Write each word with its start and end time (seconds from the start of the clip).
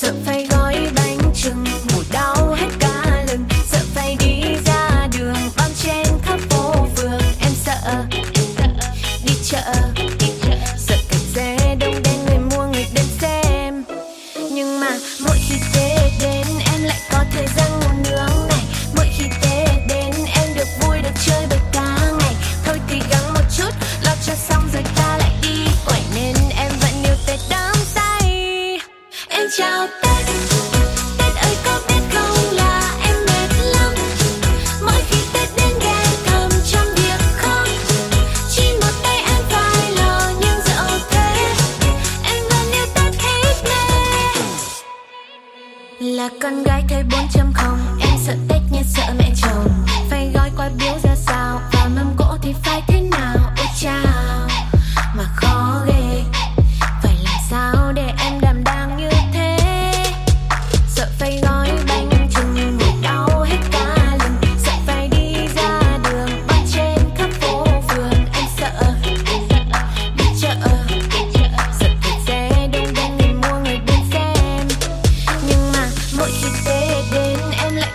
sợ 0.00 0.14
phải 0.24 0.46
gọi 0.50 0.57
chào 29.58 29.86
tết 30.02 30.26
tết 31.18 31.36
ơi 31.36 31.56
có 31.64 31.80
biết 31.88 32.00
không 32.12 32.56
là 32.56 32.94
em 33.02 33.16
mệt 33.26 33.48
lắm. 33.64 33.94
Mỗi 34.82 35.02
khi 35.10 35.18
tết 35.32 35.48
đến 35.56 35.78
ghé 35.80 36.04
thăm 36.26 36.50
trong 36.72 36.86
việc 36.94 37.20
không, 37.36 37.68
chỉ 38.50 38.72
một 38.80 38.92
tay 39.02 39.16
em 39.16 39.42
phải 39.50 39.92
lo 39.92 40.30
nhưng 40.40 40.60
dạo 40.64 40.98
thế 41.10 41.54
em 42.24 42.44
vẫn 42.50 42.72
yêu 42.72 42.86
tết 42.94 43.14
hết 43.22 43.54
mê 43.64 43.80
là 46.00 46.28
con 46.42 46.62
gái 46.62 46.82
thấy 46.88 47.02
bốn 47.12 47.28
trăm 47.32 47.52
không. 47.54 47.77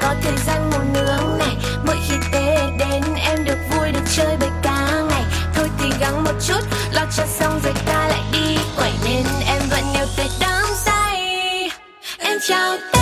có 0.00 0.14
thời 0.22 0.36
gian 0.46 0.70
ngồi 0.70 0.84
nướng 0.94 1.38
này. 1.38 1.56
Mỗi 1.86 1.96
khi 2.08 2.14
tết 2.32 2.70
đến, 2.78 3.02
em 3.16 3.44
được 3.44 3.58
vui, 3.70 3.92
được 3.92 4.04
chơi 4.16 4.36
bời 4.40 4.50
cả 4.62 5.02
ngày. 5.08 5.24
Thôi 5.54 5.68
thì 5.78 5.90
gắng 6.00 6.24
một 6.24 6.34
chút, 6.46 6.60
lo 6.92 7.02
cho 7.16 7.26
xong 7.26 7.60
rồi 7.64 7.74
ta 7.86 8.08
lại 8.08 8.22
đi. 8.32 8.58
Quẩy 8.76 8.92
nên 9.04 9.24
em 9.46 9.62
vẫn 9.70 9.84
yêu 9.94 10.06
tết 10.16 10.30
đắm 10.40 10.64
say. 10.84 11.70
Em 12.18 12.38
chào 12.48 12.76
ta 12.92 12.95